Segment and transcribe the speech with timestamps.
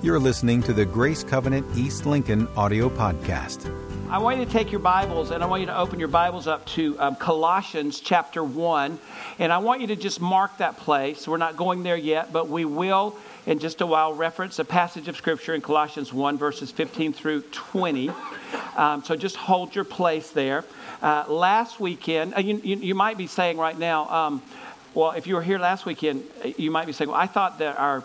[0.00, 3.68] You're listening to the Grace Covenant East Lincoln audio podcast.
[4.08, 6.46] I want you to take your Bibles and I want you to open your Bibles
[6.46, 8.96] up to um, Colossians chapter 1.
[9.40, 11.26] And I want you to just mark that place.
[11.26, 15.08] We're not going there yet, but we will in just a while reference a passage
[15.08, 18.12] of Scripture in Colossians 1, verses 15 through 20.
[18.76, 20.64] Um, so just hold your place there.
[21.02, 24.42] Uh, last weekend, uh, you, you, you, might be saying right now, um,
[24.94, 26.22] well, if you were here last weekend,
[26.56, 28.04] you might be saying, well, I thought that our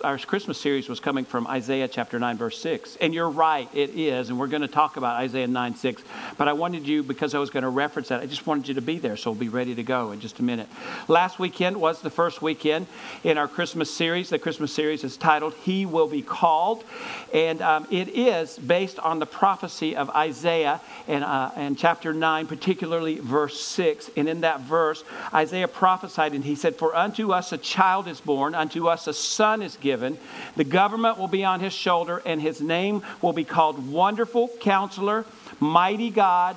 [0.00, 2.96] our Christmas series was coming from Isaiah chapter 9, verse 6.
[2.96, 4.30] And you're right, it is.
[4.30, 6.02] And we're going to talk about Isaiah 9, 6.
[6.36, 8.74] But I wanted you, because I was going to reference that, I just wanted you
[8.74, 9.16] to be there.
[9.16, 10.68] So we'll be ready to go in just a minute.
[11.06, 12.86] Last weekend was the first weekend
[13.22, 14.30] in our Christmas series.
[14.30, 16.84] The Christmas series is titled, He Will Be Called.
[17.32, 22.46] And um, it is based on the prophecy of Isaiah and, uh, and chapter 9,
[22.46, 24.10] particularly verse 6.
[24.16, 28.20] And in that verse, Isaiah prophesied and he said, For unto us a child is
[28.20, 30.18] born, unto us a son is given.
[30.56, 35.24] The government will be on his shoulder, and his name will be called Wonderful Counselor,
[35.60, 36.56] Mighty God,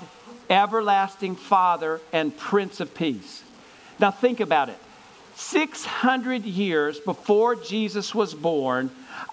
[0.50, 3.44] Everlasting Father, and Prince of Peace.
[4.00, 4.80] Now, think about it.
[5.36, 8.90] 600 years before Jesus was born,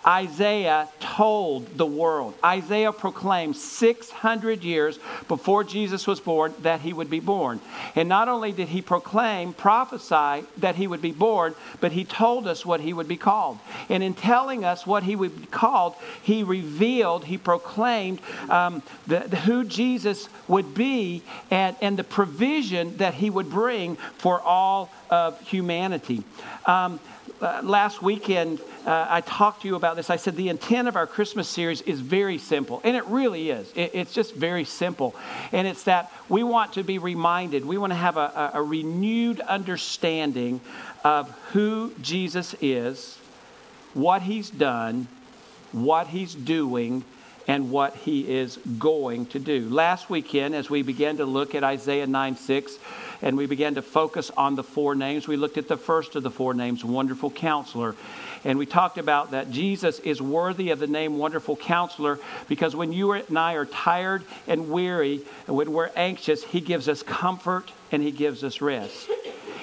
[0.07, 2.35] Isaiah told the world.
[2.45, 7.61] Isaiah proclaimed 600 years before Jesus was born that he would be born.
[7.95, 12.47] And not only did he proclaim, prophesy that he would be born, but he told
[12.47, 13.59] us what he would be called.
[13.89, 19.21] And in telling us what he would be called, he revealed, he proclaimed um, the,
[19.21, 24.91] the, who Jesus would be and, and the provision that he would bring for all
[25.11, 26.25] of humanity.
[26.67, 27.01] Um,
[27.41, 30.11] uh, last weekend, uh, I talked to you about this.
[30.11, 33.73] I said the intent of our Christmas series is very simple, and it really is.
[33.75, 35.15] It, it's just very simple.
[35.53, 38.63] And it's that we want to be reminded, we want to have a, a, a
[38.63, 40.61] renewed understanding
[41.03, 43.19] of who Jesus is,
[43.95, 45.09] what he's done,
[45.73, 47.05] what he's doing,
[47.47, 49.69] and what he is going to do.
[49.69, 52.79] Last weekend, as we began to look at Isaiah 9 6,
[53.25, 56.23] and we began to focus on the four names, we looked at the first of
[56.23, 57.97] the four names, Wonderful Counselor.
[58.45, 62.19] And we talked about that Jesus is worthy of the name Wonderful Counselor
[62.49, 66.87] because when you and I are tired and weary, and when we're anxious, He gives
[66.87, 69.09] us comfort and He gives us rest.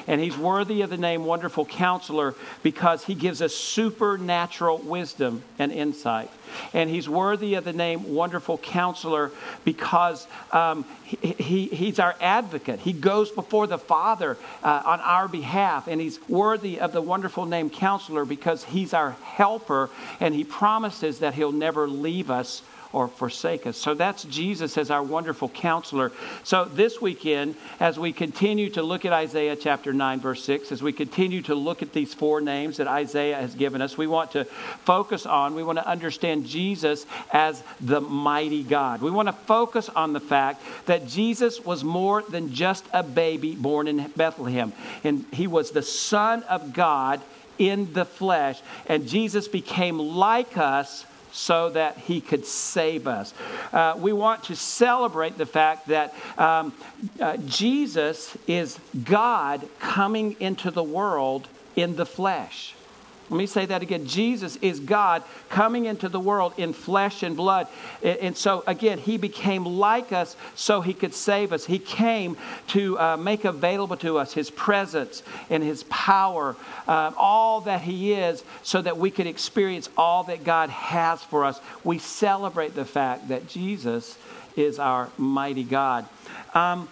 [0.08, 5.72] And he's worthy of the name Wonderful Counselor because he gives us supernatural wisdom and
[5.72, 6.30] insight.
[6.74, 9.32] And he's worthy of the name Wonderful Counselor
[9.64, 12.80] because um, he, he, he's our advocate.
[12.80, 15.88] He goes before the Father uh, on our behalf.
[15.88, 19.90] And he's worthy of the wonderful name Counselor because he's our helper
[20.20, 22.64] and he promises that he'll never leave us
[22.94, 23.78] or forsake us.
[23.78, 26.12] So that's Jesus as our wonderful counselor.
[26.44, 30.82] So this weekend, as we continue to look at Isaiah chapter 9, verse 6, as
[30.84, 34.32] we continue to look at these four names that Isaiah has given us, we want
[34.32, 39.02] to focus on, we want to understand Jesus as the mighty God.
[39.02, 43.56] We want to focus on the fact that Jesus was more than just a baby
[43.56, 47.22] born in Bethlehem, and he was the Son of God
[47.58, 53.34] in the flesh, and Jesus became like us so that he could save us.
[53.72, 56.74] Uh, we want to celebrate the fact that um,
[57.20, 62.76] uh, Jesus is God coming into the world in the flesh.
[63.32, 64.06] Let me say that again.
[64.06, 67.70] Jesus is God coming into the world in flesh and blood.
[68.04, 71.66] And so, again, he became like us so he could save us.
[71.66, 72.36] He came
[72.68, 76.58] to uh, make available to us his presence and his power,
[76.90, 81.46] uh, all that he is, so that we could experience all that God has for
[81.46, 81.62] us.
[81.86, 84.18] We celebrate the fact that Jesus
[84.58, 86.06] is our mighty God.
[86.54, 86.90] Um,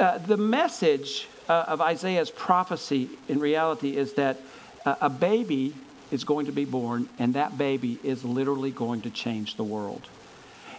[0.00, 4.40] uh, the message uh, of Isaiah's prophecy in reality is that
[4.86, 5.74] a baby
[6.10, 10.02] is going to be born, and that baby is literally going to change the world.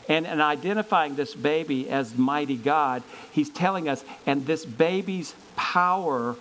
[0.09, 6.35] And in identifying this baby as mighty God, he's telling us, and this baby's power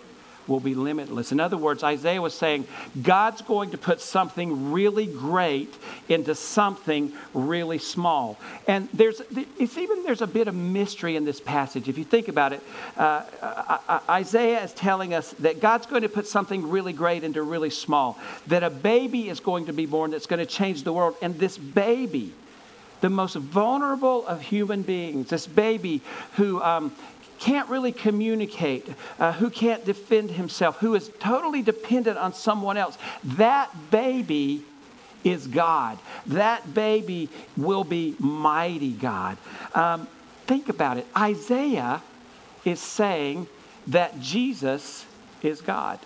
[0.47, 1.33] will be limitless.
[1.33, 2.67] In other words, Isaiah was saying,
[3.03, 5.75] God's going to put something really great
[6.09, 8.39] into something really small.
[8.67, 9.21] And there's,
[9.59, 11.89] it's even there's a bit of mystery in this passage.
[11.89, 12.63] If you think about it,
[12.97, 17.25] uh, uh, uh, Isaiah is telling us that God's going to put something really great
[17.25, 20.85] into really small, that a baby is going to be born that's going to change
[20.85, 21.17] the world.
[21.23, 22.33] And this baby,
[23.01, 26.03] the most vulnerable of human beings, this baby
[26.37, 26.95] who um,
[27.39, 28.87] can't really communicate,
[29.19, 34.63] uh, who can't defend himself, who is totally dependent on someone else, that baby
[35.25, 35.99] is God.
[36.27, 39.37] That baby will be mighty God.
[39.75, 40.07] Um,
[40.47, 41.07] think about it.
[41.17, 42.03] Isaiah
[42.65, 43.49] is saying
[43.89, 45.05] that Jesus
[45.43, 45.99] is God.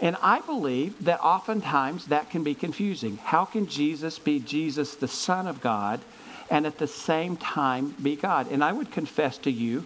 [0.00, 3.18] And I believe that oftentimes that can be confusing.
[3.18, 6.00] How can Jesus be Jesus, the Son of God,
[6.48, 8.50] and at the same time be God?
[8.50, 9.84] And I would confess to you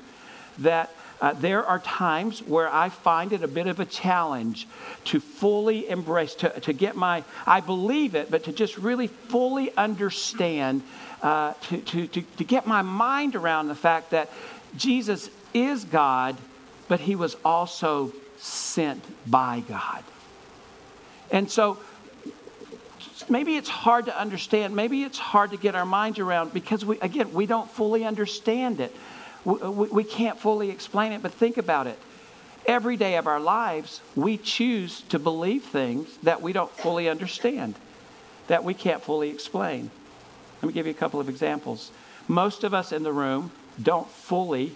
[0.58, 0.90] that
[1.20, 4.66] uh, there are times where I find it a bit of a challenge
[5.04, 9.74] to fully embrace, to, to get my, I believe it, but to just really fully
[9.76, 10.82] understand,
[11.22, 14.30] uh, to, to, to, to get my mind around the fact that
[14.76, 16.36] Jesus is God,
[16.88, 20.04] but he was also sent by God.
[21.30, 21.78] And so
[23.28, 24.76] maybe it's hard to understand.
[24.76, 28.80] Maybe it's hard to get our minds around because, we, again, we don't fully understand
[28.80, 28.94] it.
[29.44, 31.98] We, we, we can't fully explain it, but think about it.
[32.66, 37.74] Every day of our lives, we choose to believe things that we don't fully understand,
[38.46, 39.90] that we can't fully explain.
[40.62, 41.90] Let me give you a couple of examples.
[42.26, 43.50] Most of us in the room
[43.82, 44.74] don't fully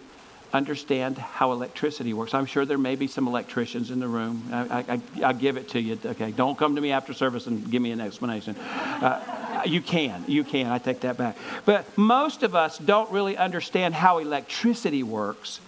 [0.53, 2.35] understand how electricity works.
[2.35, 4.49] I'm sure there may be some electricians in the room.
[4.53, 5.99] I, I, give it to you.
[6.05, 8.57] Okay, don't come to me after service and give me an explanation.
[8.57, 10.67] Uh, you can, you can.
[10.67, 11.37] I take that back.
[11.65, 15.61] But most of us don't really understand how electricity works.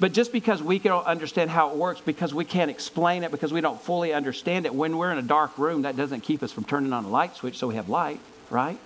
[0.00, 3.52] But just because we don't understand how it works, because we can't explain it, because
[3.52, 6.52] we don't fully understand it, when we're in a dark room, that doesn't keep us
[6.52, 8.78] from turning on a light switch so we have light, right?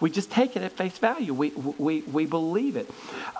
[0.00, 1.32] We just take it at face value.
[1.32, 2.90] We, we, we believe it.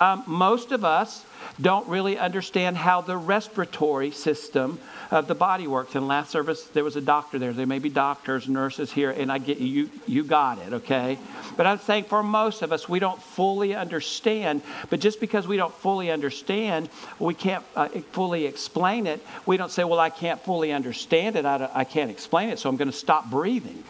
[0.00, 1.25] Um, most of us
[1.61, 4.79] don't really understand how the respiratory system
[5.11, 5.94] of the body works.
[5.94, 7.53] In last service, there was a doctor there.
[7.53, 9.91] There may be doctors, nurses here, and I get you.
[10.06, 11.19] You got it, okay?
[11.56, 14.62] But I'm saying for most of us, we don't fully understand.
[14.91, 16.88] But just because we don't fully understand,
[17.19, 19.25] we can't uh, fully explain it.
[19.47, 21.44] We don't say, "Well, I can't fully understand it.
[21.44, 23.85] I, I can't explain it, so I'm going to stop breathing."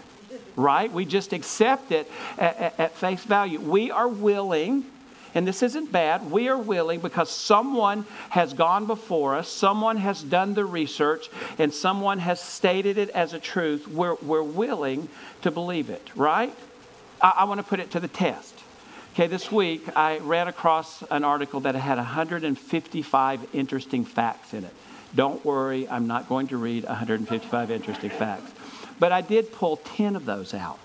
[0.57, 0.91] Right?
[0.91, 3.61] We just accept it at, at, at face value.
[3.61, 4.85] We are willing
[5.37, 6.31] and this isn't bad.
[6.31, 11.75] We are willing because someone has gone before us, someone has done the research, and
[11.75, 13.87] someone has stated it as a truth.
[13.87, 15.11] We're, we're willing
[15.43, 16.55] to believe it, right?
[17.21, 18.55] I, I want to put it to the test.
[19.13, 24.73] Okay, this week I ran across an article that had 155 interesting facts in it.
[25.15, 28.53] Don't worry, I'm not going to read 155 interesting facts.
[28.99, 30.79] But I did pull 10 of those out.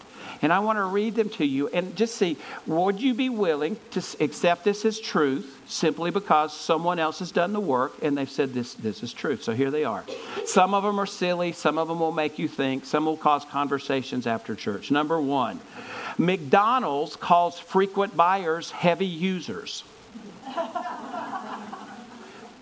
[0.43, 2.35] And I want to read them to you and just see
[2.65, 7.53] would you be willing to accept this as truth simply because someone else has done
[7.53, 9.43] the work and they've said this, this is truth?
[9.43, 10.03] So here they are.
[10.45, 13.45] Some of them are silly, some of them will make you think, some will cause
[13.45, 14.89] conversations after church.
[14.89, 15.59] Number one,
[16.17, 19.83] McDonald's calls frequent buyers heavy users.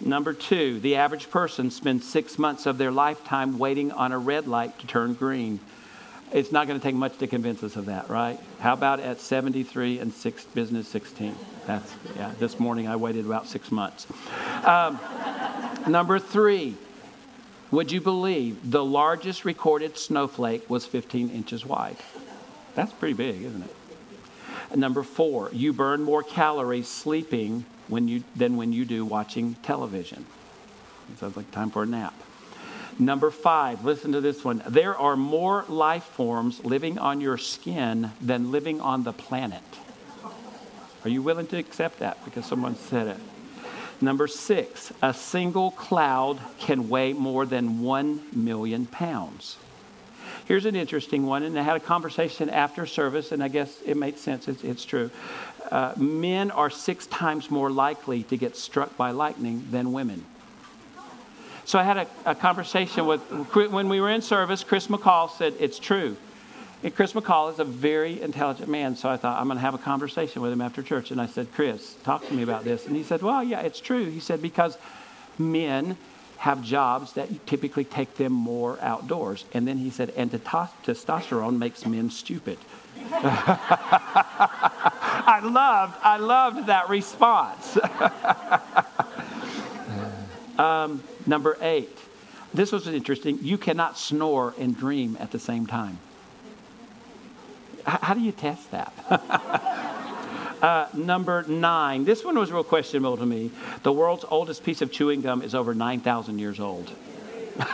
[0.01, 4.47] Number two, the average person spends six months of their lifetime waiting on a red
[4.47, 5.59] light to turn green.
[6.31, 8.39] It's not going to take much to convince us of that, right?
[8.59, 11.35] How about at 73 and six, business 16?
[11.65, 14.07] That's, yeah, this morning I waited about six months.
[14.63, 14.99] Um,
[15.87, 16.75] number three,
[17.71, 21.97] would you believe the largest recorded snowflake was 15 inches wide?
[22.73, 24.77] That's pretty big, isn't it?
[24.77, 30.25] Number four, you burn more calories sleeping when you, than when you do watching television.
[31.11, 32.13] It sounds like time for a nap.
[32.97, 34.61] Number five, listen to this one.
[34.67, 39.63] There are more life forms living on your skin than living on the planet.
[41.03, 43.17] Are you willing to accept that because someone said it?
[44.01, 49.57] Number six, a single cloud can weigh more than one million pounds.
[50.45, 53.95] Here's an interesting one, and I had a conversation after service, and I guess it
[53.95, 54.47] made sense.
[54.47, 55.11] It's, it's true.
[55.71, 60.25] Uh, men are six times more likely to get struck by lightning than women.
[61.65, 63.21] So I had a, a conversation with,
[63.53, 66.17] when we were in service, Chris McCall said, It's true.
[66.81, 69.73] And Chris McCall is a very intelligent man, so I thought I'm going to have
[69.73, 71.11] a conversation with him after church.
[71.11, 72.87] And I said, Chris, talk to me about this.
[72.87, 74.09] And he said, Well, yeah, it's true.
[74.09, 74.77] He said, Because
[75.37, 75.97] men
[76.37, 79.43] have jobs that typically take them more outdoors.
[79.53, 82.57] And then he said, And testosterone makes men stupid.
[85.29, 87.77] I loved, I loved that response.
[90.59, 91.95] um, Number eight,
[92.55, 93.37] this was interesting.
[93.43, 95.99] You cannot snore and dream at the same time.
[97.85, 98.91] How do you test that?
[100.63, 103.51] uh, number nine, this one was real questionable to me.
[103.83, 106.91] The world's oldest piece of chewing gum is over 9,000 years old.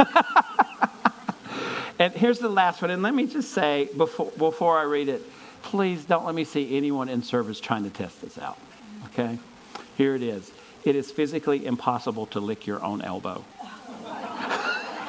[1.97, 2.91] and here's the last one.
[2.91, 5.21] And let me just say before, before I read it,
[5.65, 8.57] please don't let me see anyone in service trying to test this out.
[9.07, 9.37] Okay?
[9.97, 10.51] Here it is
[10.85, 13.43] it is physically impossible to lick your own elbow.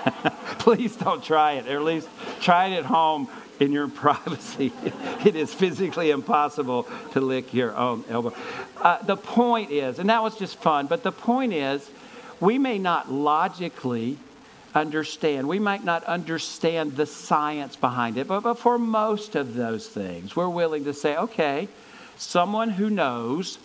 [0.58, 2.08] Please don't try it, or at least
[2.40, 3.28] try it at home
[3.60, 4.72] in your privacy.
[5.24, 8.32] it is physically impossible to lick your own elbow.
[8.78, 11.90] Uh, the point is, and that was just fun, but the point is,
[12.40, 14.18] we may not logically
[14.76, 15.48] understand.
[15.48, 20.36] We might not understand the science behind it, but, but for most of those things,
[20.36, 21.68] we're willing to say, okay,
[22.16, 23.58] someone who knows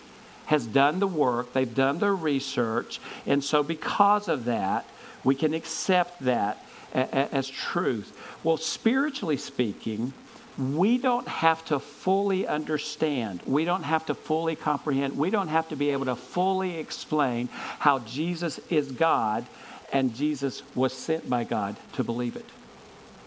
[0.45, 4.85] has done the work, they've done the research, and so because of that,
[5.23, 6.63] we can accept that
[6.93, 8.17] as truth.
[8.43, 10.13] Well, spiritually speaking,
[10.57, 13.41] we don't have to fully understand.
[13.45, 15.17] We don't have to fully comprehend.
[15.17, 17.47] We don't have to be able to fully explain
[17.79, 19.45] how Jesus is God
[19.91, 22.45] and Jesus was sent by God to believe it.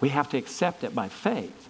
[0.00, 1.68] We have to accept it by faith.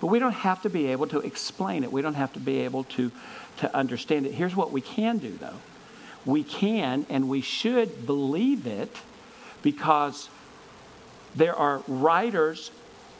[0.00, 1.92] But we don't have to be able to explain it.
[1.92, 3.10] We don't have to be able to,
[3.58, 4.32] to understand it.
[4.32, 5.56] Here's what we can do, though
[6.24, 8.96] we can and we should believe it
[9.62, 10.28] because
[11.34, 12.70] there are writers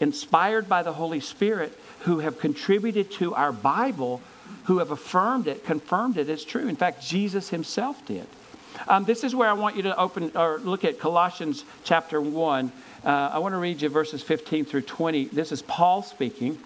[0.01, 4.21] inspired by the Holy Spirit who have contributed to our Bible,
[4.65, 6.69] who have affirmed it, confirmed it as true.
[6.69, 8.27] In fact, Jesus himself did.
[8.89, 12.73] Um, this is where I want you to open or look at Colossians chapter 1.
[13.05, 15.27] Uh, I want to read you verses 15 through 20.
[15.27, 16.59] This is Paul speaking,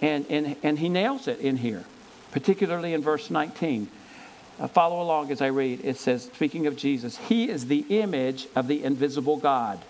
[0.00, 1.84] and, and, and he nails it in here,
[2.32, 3.88] particularly in verse 19.
[4.58, 5.84] Uh, follow along as I read.
[5.84, 9.80] It says, speaking of Jesus, He is the image of the invisible God,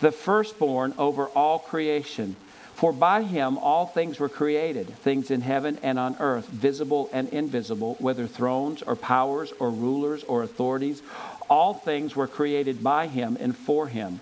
[0.00, 2.36] the firstborn over all creation.
[2.74, 7.28] For by him all things were created, things in heaven and on earth, visible and
[7.28, 11.00] invisible, whether thrones or powers or rulers or authorities.
[11.48, 14.20] All things were created by him and for him.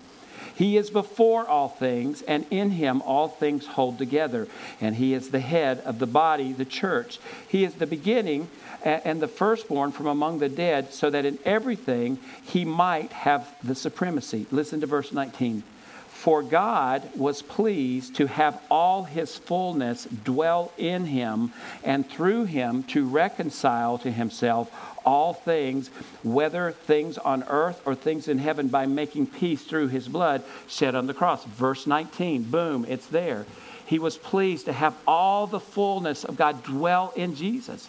[0.55, 4.47] He is before all things, and in him all things hold together.
[4.83, 7.19] And he is the head of the body, the church.
[7.49, 8.49] He is the beginning
[8.85, 13.75] and the firstborn from among the dead, so that in everything he might have the
[13.75, 14.47] supremacy.
[14.51, 15.63] Listen to verse 19.
[16.23, 21.53] For God was pleased to have all his fullness dwell in him,
[21.83, 24.71] and through him to reconcile to himself
[25.05, 25.89] all things,
[26.23, 30.95] whether things on earth or things in heaven, by making peace through his blood shed
[30.95, 31.43] on the cross.
[31.45, 33.45] Verse 19, boom, it's there.
[33.85, 37.89] He was pleased to have all the fullness of God dwell in Jesus.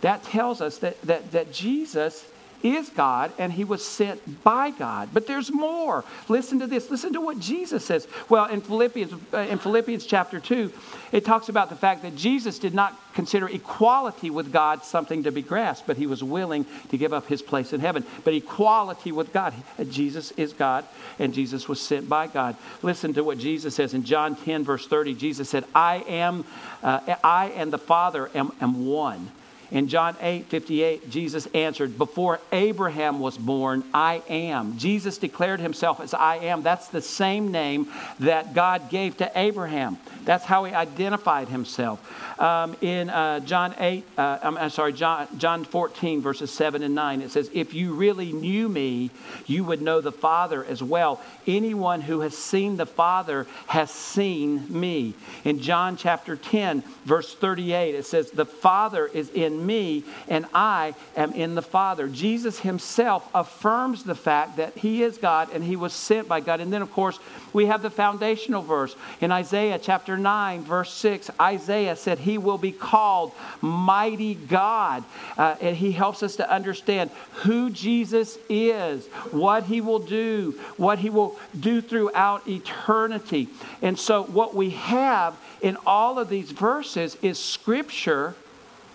[0.00, 2.26] That tells us that, that, that Jesus
[2.62, 5.10] is God and he was sent by God.
[5.12, 6.04] But there's more.
[6.28, 6.90] Listen to this.
[6.90, 8.06] Listen to what Jesus says.
[8.28, 10.72] Well, in Philippians uh, in Philippians chapter 2,
[11.12, 15.32] it talks about the fact that Jesus did not consider equality with God something to
[15.32, 18.04] be grasped, but he was willing to give up his place in heaven.
[18.24, 19.52] But equality with God,
[19.90, 20.84] Jesus is God
[21.18, 22.56] and Jesus was sent by God.
[22.82, 25.14] Listen to what Jesus says in John 10 verse 30.
[25.14, 26.44] Jesus said, "I am
[26.82, 29.30] uh, I and the Father am, am one."
[29.70, 34.78] In John 8 58, Jesus answered, Before Abraham was born, I am.
[34.78, 36.62] Jesus declared himself as I am.
[36.62, 39.98] That's the same name that God gave to Abraham.
[40.24, 42.00] That's how he identified himself.
[42.40, 46.94] Um, in uh, John 8, uh, I'm, I'm, sorry, John, John 14, verses 7 and
[46.94, 49.10] 9, it says, If you really knew me,
[49.46, 51.20] you would know the Father as well.
[51.46, 55.14] Anyone who has seen the Father has seen me.
[55.44, 59.30] In John chapter 10, verse 38, it says, The Father is
[59.66, 62.08] me, and I am in the Father.
[62.08, 66.60] Jesus himself affirms the fact that he is God and he was sent by God.
[66.60, 67.18] And then, of course,
[67.52, 71.30] we have the foundational verse in Isaiah chapter 9, verse 6.
[71.40, 75.04] Isaiah said, He will be called Mighty God.
[75.36, 80.98] Uh, and he helps us to understand who Jesus is, what he will do, what
[80.98, 83.48] he will do throughout eternity.
[83.82, 88.34] And so, what we have in all of these verses is Scripture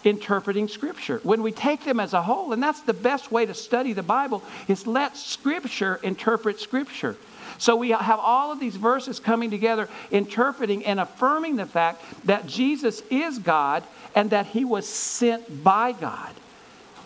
[0.06, 1.20] interpreting Scripture.
[1.24, 4.04] When we take them as a whole, and that's the best way to study the
[4.04, 7.18] Bible, is let Scripture interpret Scripture.
[7.58, 12.48] So we have all of these verses coming together, interpreting and affirming the fact that
[12.48, 13.84] Jesus is God
[14.14, 16.34] and that he was sent by God.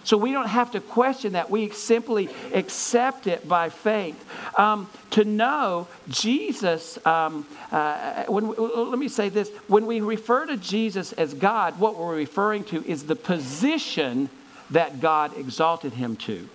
[0.10, 1.52] So we don't have to question that.
[1.52, 4.18] We simply accept it by faith.
[4.58, 10.58] Um, to know Jesus, um, uh, when, let me say this when we refer to
[10.58, 14.30] Jesus as God, what we're referring to is the position
[14.72, 16.50] that God exalted him to.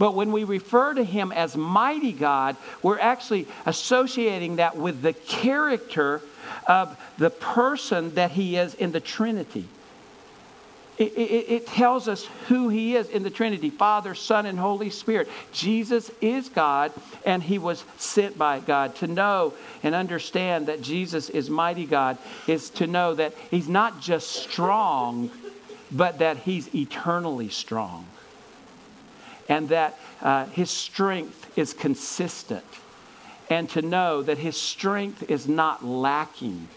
[0.00, 5.12] But when we refer to him as mighty God, we're actually associating that with the
[5.12, 6.20] character
[6.66, 9.68] of the person that he is in the Trinity.
[11.02, 14.90] It, it, it, tells us who he is in the Trinity Father, Son, and Holy
[14.90, 15.28] Spirit.
[15.52, 16.92] Jesus is God,
[17.26, 18.94] and he was sent by God.
[18.96, 24.00] To know and understand that Jesus is mighty God is to know that he's not
[24.00, 25.30] just strong,
[25.90, 28.06] but that he's eternally strong
[29.48, 32.64] and that uh, his strength is consistent,
[33.50, 36.68] and to know that his strength is not lacking.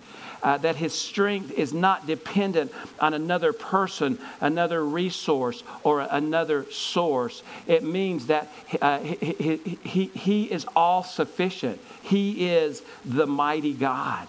[0.45, 7.41] Uh, that his strength is not dependent on another person, another resource, or another source.
[7.65, 8.47] It means that
[8.79, 11.81] uh, he, he, he, is all sufficient.
[12.03, 14.27] He is the mighty God.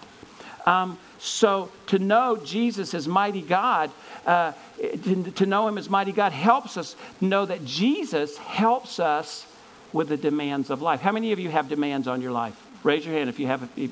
[0.64, 3.90] Um, so to know Jesus as mighty God,
[4.24, 9.46] uh, to, to know him as mighty God helps us know that Jesus helps us
[9.92, 11.00] with the demands of life.
[11.00, 12.65] How many of you have demands on your life?
[12.82, 13.68] Raise your hand if you have.
[13.76, 13.90] If,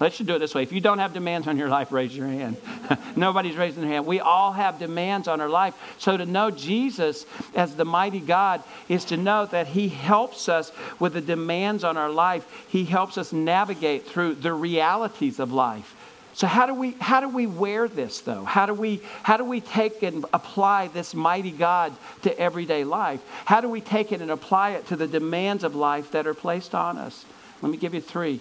[0.00, 0.62] let's just do it this way.
[0.62, 2.56] If you don't have demands on your life, raise your hand.
[3.16, 4.06] Nobody's raising their hand.
[4.06, 5.74] We all have demands on our life.
[5.98, 10.72] So to know Jesus as the mighty God is to know that He helps us
[10.98, 12.46] with the demands on our life.
[12.68, 15.96] He helps us navigate through the realities of life.
[16.34, 18.44] So how do we how do we wear this though?
[18.44, 23.20] How do we how do we take and apply this mighty God to everyday life?
[23.44, 26.34] How do we take it and apply it to the demands of life that are
[26.34, 27.24] placed on us?
[27.62, 28.40] Let me give you three.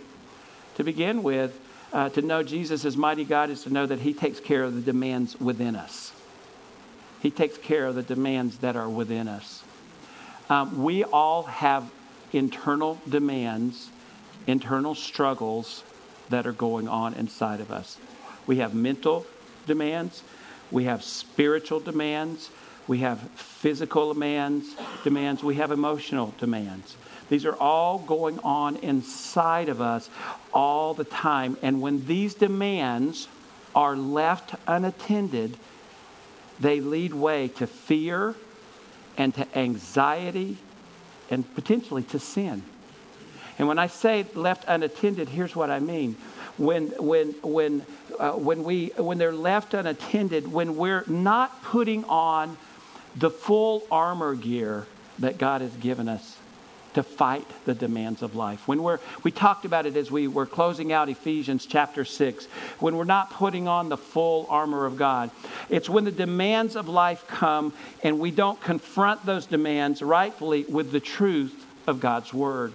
[0.75, 1.58] To begin with,
[1.94, 4.74] uh, to know Jesus as mighty God is to know that He takes care of
[4.75, 6.12] the demands within us.
[7.22, 9.63] He takes care of the demands that are within us.
[10.50, 11.90] Um, we all have
[12.34, 13.90] internal demands,
[14.48, 15.84] internal struggles
[16.30, 17.98] that are going on inside of us.
[18.48, 19.28] We have mental
[19.68, 20.24] demands,
[20.72, 22.50] we have spiritual demands,
[22.88, 26.96] we have physical demands, demands, we have emotional demands.
[27.32, 30.10] These are all going on inside of us
[30.54, 31.56] all the time.
[31.62, 33.30] And when these demands
[33.74, 35.56] are left unattended,
[36.60, 38.36] they lead way to fear
[39.18, 40.58] and to anxiety
[41.30, 42.64] and potentially to sin.
[43.58, 46.18] And when I say left unattended, here's what I mean.
[46.58, 47.86] When, when, when,
[48.20, 52.58] uh, when, we, when they're left unattended, when we're not putting on
[53.16, 54.86] the full armor gear
[55.20, 56.40] that God has given us
[56.93, 58.67] to fight the demands of life.
[58.67, 62.45] When we're, we talked about it as we were closing out Ephesians chapter 6,
[62.79, 65.31] when we're not putting on the full armor of God.
[65.69, 70.91] It's when the demands of life come and we don't confront those demands rightfully with
[70.91, 72.74] the truth of God's word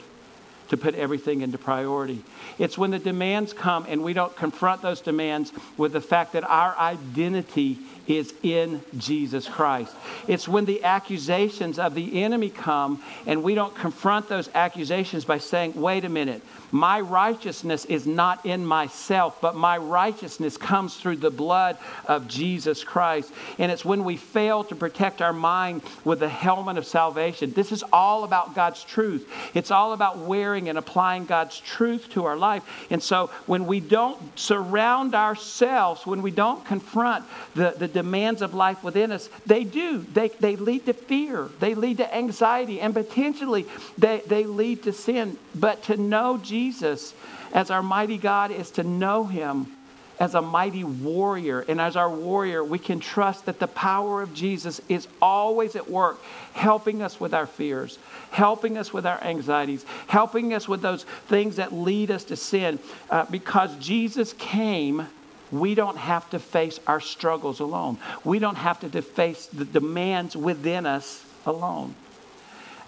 [0.69, 2.23] to put everything into priority.
[2.59, 6.45] It's when the demands come and we don't confront those demands with the fact that
[6.45, 9.95] our identity is in Jesus Christ.
[10.27, 15.39] It's when the accusations of the enemy come and we don't confront those accusations by
[15.39, 16.43] saying, wait a minute,
[16.73, 22.83] my righteousness is not in myself, but my righteousness comes through the blood of Jesus
[22.83, 23.33] Christ.
[23.59, 27.53] And it's when we fail to protect our mind with the helmet of salvation.
[27.53, 29.31] This is all about God's truth.
[29.55, 32.65] It's all about wearing and applying God's truth to our life.
[32.91, 38.53] And so when we don't surround ourselves, when we don't confront the, the demands of
[38.53, 40.05] life within us, they do.
[40.13, 43.65] They, they lead to fear, they lead to anxiety, and potentially
[43.97, 45.39] they, they lead to sin.
[45.55, 47.15] But to know Jesus,
[47.55, 49.73] as our mighty God is to know him
[50.19, 51.65] as a mighty warrior.
[51.69, 55.91] And as our warrior, we can trust that the power of Jesus is always at
[55.91, 56.21] work,
[56.53, 57.99] helping us with our fears,
[58.31, 62.79] helping us with our anxieties, helping us with those things that lead us to sin.
[63.11, 65.07] Uh, because Jesus came,
[65.53, 67.99] we don't have to face our struggles alone.
[68.25, 71.95] We don't have to face the demands within us alone.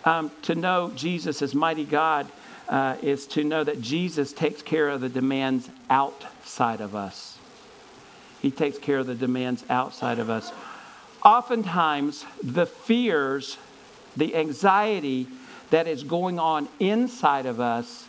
[0.05, 2.27] Um, to know Jesus as mighty God
[2.69, 7.39] uh, is to know that Jesus takes care of the demands outside of us.
[8.41, 10.53] He takes care of the demands outside of us.
[11.25, 13.59] Oftentimes, the fears,
[14.17, 15.27] the anxiety
[15.71, 18.08] that is going on inside of us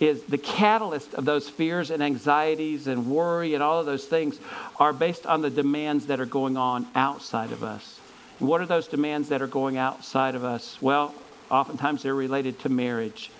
[0.00, 4.40] is the catalyst of those fears and anxieties and worry and all of those things
[4.78, 8.00] are based on the demands that are going on outside of us.
[8.40, 10.80] And what are those demands that are going outside of us?
[10.80, 11.14] Well,
[11.50, 13.30] oftentimes they're related to marriage.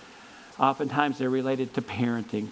[0.59, 2.49] Oftentimes they're related to parenting.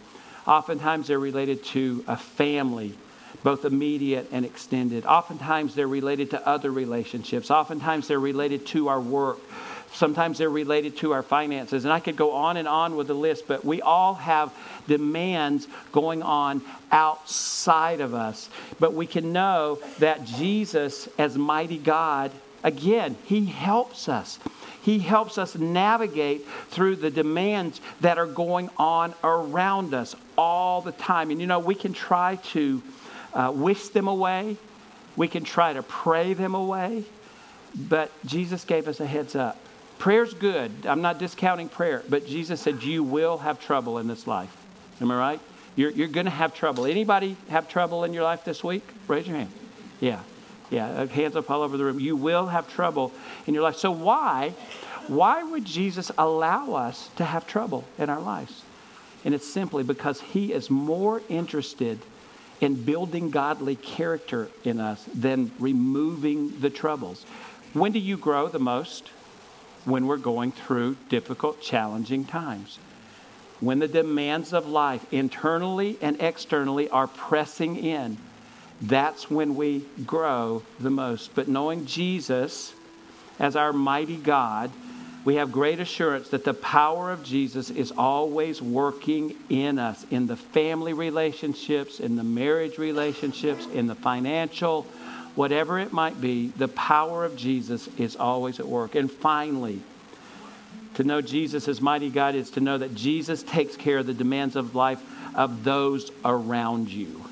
[0.47, 2.95] Oftentimes they're related to a family,
[3.43, 5.05] both immediate and extended.
[5.05, 7.51] Oftentimes they're related to other relationships.
[7.51, 9.39] Oftentimes they're related to our work.
[9.93, 11.85] Sometimes they're related to our finances.
[11.85, 14.53] And I could go on and on with the list, but we all have
[14.87, 18.49] demands going on outside of us.
[18.79, 22.31] But we can know that Jesus, as mighty God,
[22.63, 24.39] again, He helps us.
[24.83, 30.93] He helps us navigate through the demands that are going on around us all the
[30.93, 31.31] time.
[31.31, 32.83] And you know, we can try to
[33.35, 34.57] uh, wish them away,
[35.17, 37.05] we can try to pray them away,
[37.77, 39.59] but Jesus gave us a heads up.
[39.99, 40.87] Prayer's good.
[40.87, 44.55] I'm not discounting prayer, but Jesus said you will have trouble in this life.
[45.01, 45.41] Am I right?
[45.77, 46.87] You're, you're going to have trouble.
[46.87, 48.83] Anybody have trouble in your life this week?
[49.07, 49.51] Raise your hand.
[50.01, 50.21] Yeah.
[50.71, 51.99] Yeah, uh, hands up all over the room.
[51.99, 53.13] You will have trouble
[53.47, 53.77] in your life.
[53.77, 54.51] So why,
[55.07, 58.63] why would Jesus allow us to have trouble in our lives?
[59.25, 61.99] And it's simply because he is more interested
[62.61, 67.25] in building godly character in us than removing the troubles.
[67.73, 69.11] When do you grow the most?
[69.85, 72.79] When we're going through difficult, challenging times.
[73.61, 78.19] When the demands of life, internally and externally, are pressing in,
[78.81, 81.35] that's when we grow the most.
[81.35, 82.73] But knowing Jesus
[83.41, 84.71] as our mighty God,
[85.25, 90.27] we have great assurance that the power of Jesus is always working in us, in
[90.27, 94.87] the family relationships, in the marriage relationships, in the financial,
[95.35, 98.95] whatever it might be, the power of Jesus is always at work.
[98.95, 99.81] And finally,
[100.95, 104.15] to know Jesus as mighty God is to know that Jesus takes care of the
[104.15, 105.01] demands of life
[105.37, 107.25] of those around you.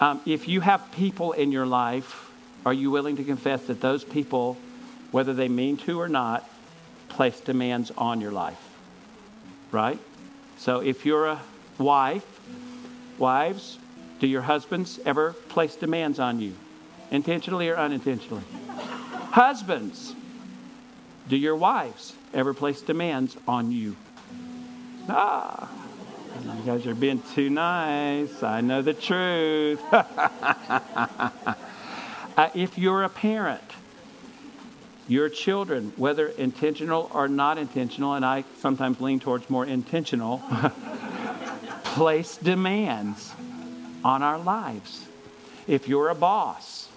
[0.00, 2.30] Um, if you have people in your life,
[2.66, 4.56] are you willing to confess that those people,
[5.12, 6.48] whether they mean to or not,
[7.08, 8.60] place demands on your life?
[9.70, 9.98] Right?
[10.58, 11.40] So if you're a
[11.78, 12.26] wife,
[13.18, 13.78] wives,
[14.18, 16.54] do your husbands ever place demands on you?
[17.10, 18.44] Intentionally or unintentionally?
[19.32, 20.14] Husbands,
[21.28, 23.96] do your wives ever place demands on you?
[25.08, 25.68] Ah,
[26.44, 28.42] you guys are being too nice.
[28.42, 29.80] I know the truth.
[29.92, 30.02] uh,
[32.54, 33.62] if you're a parent,
[35.06, 40.42] your children, whether intentional or not intentional, and I sometimes lean towards more intentional,
[41.84, 43.32] place demands
[44.02, 45.06] on our lives.
[45.66, 46.88] If you're a boss,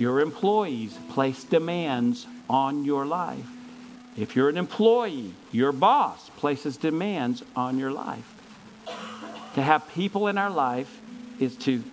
[0.00, 3.46] your employees place demands on your life.
[4.16, 8.34] If you're an employee, your boss places demands on your life.
[9.54, 11.00] To have people in our life
[11.38, 11.84] is to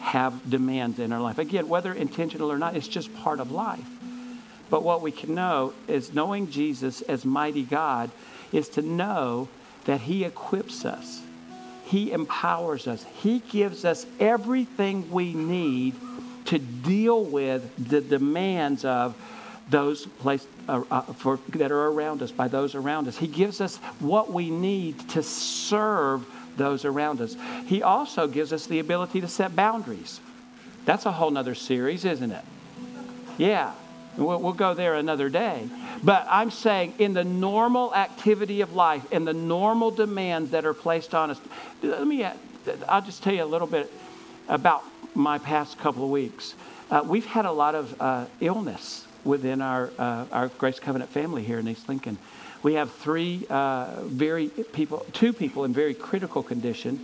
[0.00, 1.38] have demands in our life.
[1.38, 3.88] Again, whether intentional or not, it's just part of life.
[4.70, 8.10] But what we can know is knowing Jesus as mighty God
[8.52, 9.48] is to know
[9.84, 11.20] that He equips us,
[11.84, 15.94] He empowers us, He gives us everything we need
[16.54, 19.16] to deal with the demands of
[19.68, 23.16] those placed uh, uh, for, that are around us by those around us.
[23.16, 26.24] He gives us what we need to serve
[26.56, 27.36] those around us.
[27.66, 30.20] He also gives us the ability to set boundaries.
[30.84, 32.44] That's a whole nother series, isn't it?
[33.36, 33.72] Yeah.
[34.16, 35.68] We'll, we'll go there another day.
[36.04, 40.74] But I'm saying, in the normal activity of life, in the normal demands that are
[40.74, 41.40] placed on us,
[41.82, 42.24] let me,
[42.88, 43.90] I'll just tell you a little bit
[44.48, 44.84] about
[45.14, 46.54] my past couple of weeks.
[46.90, 51.42] Uh, we've had a lot of uh, illness within our, uh, our Grace Covenant family
[51.42, 52.18] here in East Lincoln.
[52.62, 57.00] We have three uh, very people, two people in very critical condition.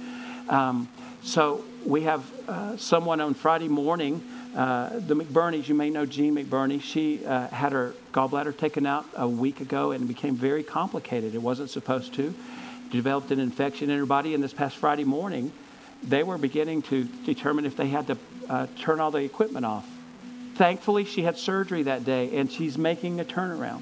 [0.49, 0.89] Um,
[1.23, 4.23] so we have uh, someone on Friday morning,
[4.57, 6.81] uh, the McBurneys, you may know Jean McBurney.
[6.81, 11.35] She had her gallbladder taken out a week ago and became very complicated.
[11.35, 12.35] It wasn't supposed to.
[12.91, 15.53] Developed an infection in her body, and this past Friday morning,
[16.03, 19.87] they were beginning to determine if they had to uh, turn all the equipment off
[20.61, 23.81] Thankfully, she had surgery that day and she's making a turnaround.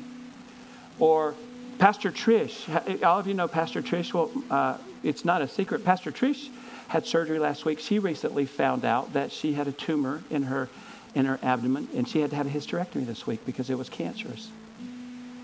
[1.00, 1.34] Or
[1.80, 4.14] Pastor Trish, all of you know Pastor Trish.
[4.14, 5.84] Well, uh, it's not a secret.
[5.84, 6.48] Pastor Trish
[6.86, 7.80] had surgery last week.
[7.80, 10.68] She recently found out that she had a tumor in her
[11.16, 13.88] in her abdomen, and she had to have a hysterectomy this week because it was
[13.88, 14.48] cancerous.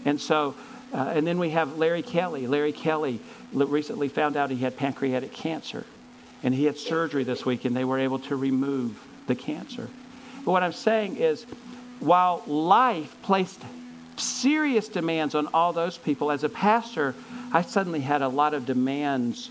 [0.05, 0.55] And so,
[0.93, 2.47] uh, and then we have Larry Kelly.
[2.47, 3.19] Larry Kelly
[3.53, 5.85] recently found out he had pancreatic cancer,
[6.45, 9.89] and he had surgery this week, and they were able to remove the cancer.
[10.45, 11.45] But what I'm saying is,
[12.01, 13.61] while life placed
[14.17, 17.15] serious demands on all those people, as a pastor,
[17.53, 19.51] I suddenly had a lot of demands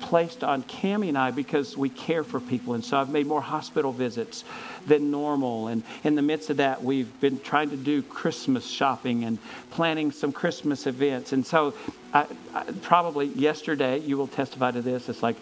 [0.00, 2.74] placed on Cami and I because we care for people.
[2.74, 4.44] And so I've made more hospital visits
[4.86, 5.66] than normal.
[5.66, 9.38] And in the midst of that, we've been trying to do Christmas shopping and
[9.70, 11.32] planning some Christmas events.
[11.32, 11.74] And so
[12.14, 15.08] I, I, probably yesterday, you will testify to this.
[15.08, 15.36] It's like,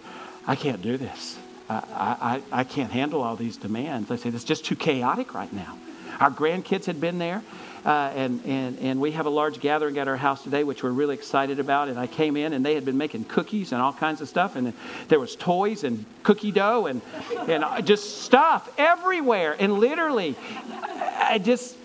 [0.46, 1.38] I can't do this.
[1.68, 4.10] I, I, I can't handle all these demands.
[4.10, 5.76] I said, it's just too chaotic right now.
[6.20, 7.42] Our grandkids had been there,
[7.84, 10.90] uh, and, and, and we have a large gathering at our house today, which we're
[10.90, 11.88] really excited about.
[11.88, 14.56] And I came in, and they had been making cookies and all kinds of stuff,
[14.56, 14.72] and
[15.08, 17.02] there was toys and cookie dough and,
[17.48, 19.56] and just stuff everywhere.
[19.58, 20.36] And literally,
[21.18, 21.76] I just,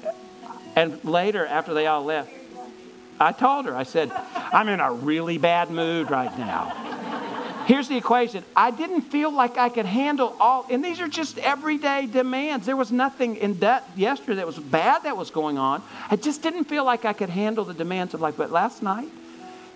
[0.75, 2.31] and later, after they all left,
[3.19, 6.90] I told her, I said, I'm in a really bad mood right now.
[7.71, 8.43] Here's the equation.
[8.53, 12.65] I didn't feel like I could handle all, and these are just everyday demands.
[12.65, 15.81] There was nothing in that yesterday that was bad that was going on.
[16.09, 18.35] I just didn't feel like I could handle the demands of life.
[18.35, 19.07] But last night,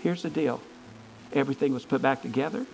[0.03, 0.59] here's the deal
[1.31, 2.65] everything was put back together.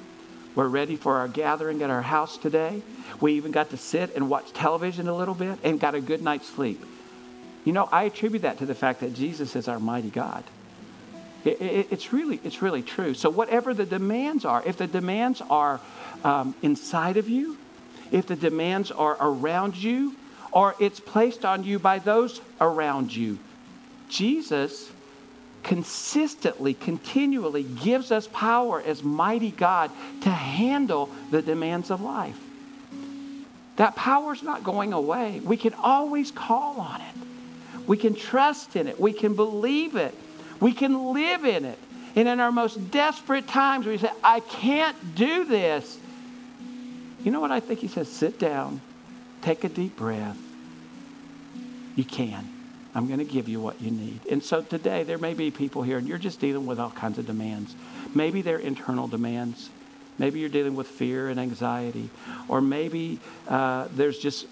[0.56, 2.82] We're ready for our gathering at our house today.
[3.20, 6.24] We even got to sit and watch television a little bit and got a good
[6.24, 6.84] night's sleep.
[7.64, 10.44] You know, I attribute that to the fact that Jesus is our mighty God.
[11.43, 13.13] It, it, it's really it's really true.
[13.13, 15.80] So whatever the demands are, if the demands are
[16.23, 17.58] um, inside of you,
[18.12, 20.15] if the demands are around you,
[20.51, 23.39] or it's placed on you by those around you,
[24.10, 24.91] Jesus
[25.63, 32.39] consistently, continually gives us power as mighty God to handle the demands of life.
[33.77, 35.39] That power's not going away.
[35.39, 37.88] We can always call on it.
[37.88, 38.99] We can trust in it.
[38.99, 40.13] We can believe it.
[40.62, 41.80] We can live in it.
[42.15, 45.97] And in our most desperate times, we say, I can't do this.
[47.24, 48.10] You know what I think he says?
[48.10, 48.82] Sit down,
[49.41, 50.38] take a deep breath.
[51.95, 52.47] You can.
[52.93, 54.19] I'm going to give you what you need.
[54.30, 57.17] And so today, there may be people here, and you're just dealing with all kinds
[57.17, 57.74] of demands.
[58.13, 59.69] Maybe they're internal demands.
[60.17, 62.10] Maybe you're dealing with fear and anxiety.
[62.50, 64.45] Or maybe uh, there's just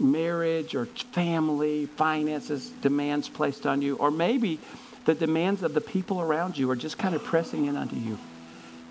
[0.00, 3.96] marriage or family, finances, demands placed on you.
[3.96, 4.58] Or maybe
[5.06, 8.18] the demands of the people around you are just kind of pressing in onto you.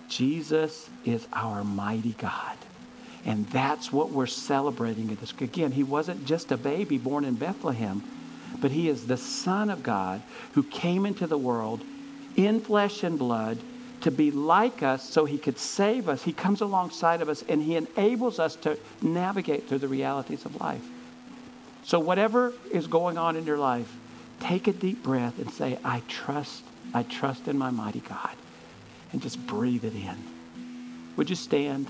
[0.10, 2.58] Jesus is our mighty God.
[3.25, 5.34] And that's what we're celebrating at this.
[5.39, 8.04] Again, he wasn't just a baby born in Bethlehem
[8.62, 10.21] but he is the Son of God
[10.54, 11.82] who came into the world
[12.36, 13.58] in flesh and blood
[14.01, 16.23] to be like us so he could save us.
[16.23, 20.60] He comes alongside of us and he enables us to navigate through the realities of
[20.60, 20.84] life.
[21.84, 23.91] So, whatever is going on in your life,
[24.39, 28.36] take a deep breath and say, I trust, I trust in my mighty God.
[29.12, 30.17] And just breathe it in.
[31.15, 31.88] Would you stand?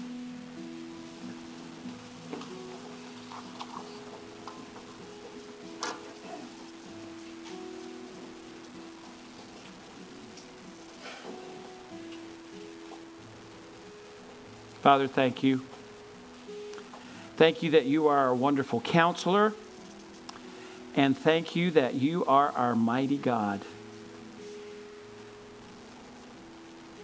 [14.82, 15.66] Father, thank you.
[17.38, 19.54] Thank you that you are a wonderful counselor.
[20.96, 23.60] And thank you that you are our mighty God.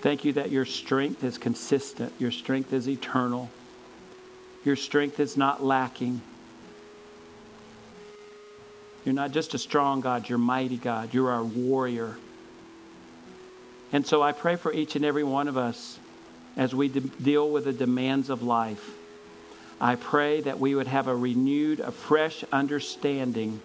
[0.02, 3.52] Thank you that your strength is consistent, your strength is eternal,
[4.66, 6.22] your strength is not lacking.
[9.06, 12.18] You're not just a strong God, you're mighty God, you're our warrior.
[13.92, 16.00] And so I pray for each and every one of us
[16.56, 18.92] as we de- deal with the demands of life.
[19.80, 23.60] I pray that we would have a renewed, a fresh understanding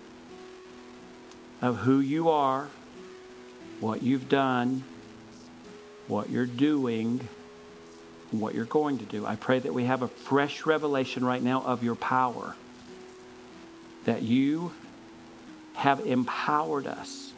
[1.63, 2.69] of who you are,
[3.81, 4.85] what you've done,
[6.09, 7.29] what you're doing,
[8.31, 9.27] what you're going to do.
[9.27, 12.55] I pray that we have a fresh revelation right now of your power,
[14.05, 14.73] that you
[15.75, 17.33] have empowered us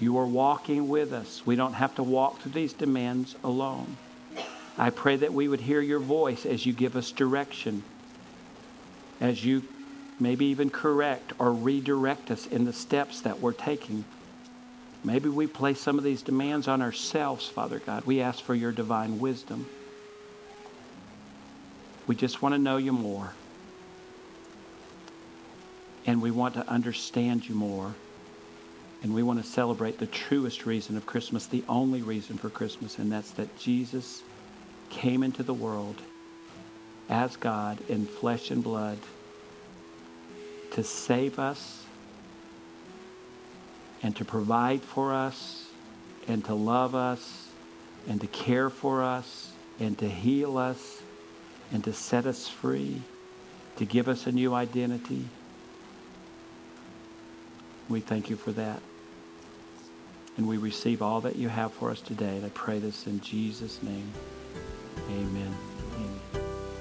[0.00, 1.44] you are walking with us.
[1.44, 3.96] We don't have to walk through these demands alone.
[4.76, 7.82] I pray that we would hear your voice as you give us direction,
[9.20, 9.64] as you
[10.20, 14.04] maybe even correct or redirect us in the steps that we're taking.
[15.04, 18.04] Maybe we place some of these demands on ourselves, Father God.
[18.04, 19.66] We ask for your divine wisdom.
[22.06, 23.32] We just want to know you more.
[26.06, 27.94] And we want to understand you more.
[29.02, 32.98] And we want to celebrate the truest reason of Christmas, the only reason for Christmas,
[32.98, 34.22] and that's that Jesus
[34.90, 35.96] came into the world
[37.08, 38.98] as God in flesh and blood
[40.78, 41.82] to save us
[44.00, 45.68] and to provide for us
[46.28, 47.48] and to love us
[48.08, 51.02] and to care for us and to heal us
[51.72, 53.02] and to set us free,
[53.74, 55.24] to give us a new identity.
[57.88, 58.80] We thank you for that.
[60.36, 62.36] And we receive all that you have for us today.
[62.36, 64.12] And I pray this in Jesus' name.
[65.10, 65.67] Amen.